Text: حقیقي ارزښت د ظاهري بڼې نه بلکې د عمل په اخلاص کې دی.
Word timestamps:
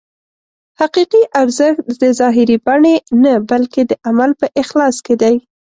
حقیقي 0.79 1.21
ارزښت 1.41 1.85
د 2.01 2.03
ظاهري 2.19 2.57
بڼې 2.65 2.95
نه 3.23 3.33
بلکې 3.49 3.81
د 3.85 3.91
عمل 4.07 4.31
په 4.39 4.47
اخلاص 4.61 4.95
کې 5.05 5.15
دی. 5.21 5.35